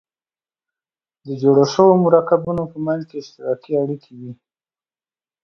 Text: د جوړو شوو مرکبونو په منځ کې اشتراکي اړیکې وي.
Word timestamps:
د 1.25 1.27
جوړو 1.41 1.63
شوو 1.73 2.01
مرکبونو 2.05 2.63
په 2.71 2.77
منځ 2.85 3.01
کې 3.09 3.15
اشتراکي 3.19 3.71
اړیکې 3.81 4.11
وي. 4.19 4.31